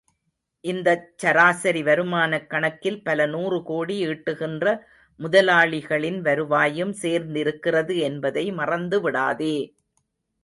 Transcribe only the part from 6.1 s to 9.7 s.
வருவாயும் சேர்ந்திருக்கிறது என்பதை மறந்து விடாதே!